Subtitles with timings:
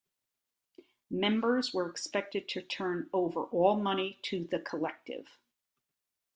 [1.11, 5.37] Members were expected to turn over all money to the collective.